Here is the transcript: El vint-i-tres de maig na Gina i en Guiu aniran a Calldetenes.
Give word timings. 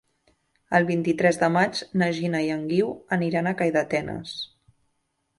El 0.77 0.85
vint-i-tres 0.85 1.37
de 1.41 1.49
maig 1.57 1.81
na 2.01 2.07
Gina 2.19 2.41
i 2.47 2.49
en 2.53 2.63
Guiu 2.71 2.89
aniran 3.19 3.49
a 3.49 3.53
Calldetenes. 3.61 4.33